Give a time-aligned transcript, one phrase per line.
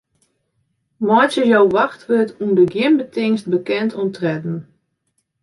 [1.07, 4.57] Meitsje jo wachtwurd ûnder gjin betingst bekend oan tredden.